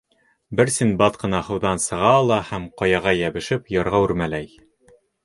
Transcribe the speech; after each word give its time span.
Бер 0.59 0.69
Синдбад 0.75 1.19
ҡына 1.23 1.41
һыуҙан 1.49 1.81
сыға 1.83 2.13
ала 2.21 2.39
һәм, 2.47 2.65
ҡаяға 2.81 3.13
йәбешеп, 3.21 3.71
ярға 3.75 4.01
үрмәләй. 4.07 4.49